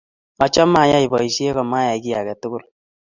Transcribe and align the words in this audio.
achame 0.45 0.77
ayae 0.85 1.07
boisie 1.11 1.49
ko 1.55 1.61
mayai 1.71 2.01
kiy 2.03 2.15
aketukul 2.19 2.63